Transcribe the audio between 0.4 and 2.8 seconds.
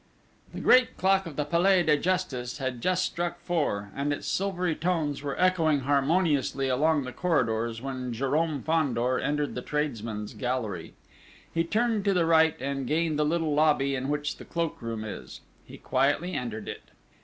The great clock of the Palais de Justice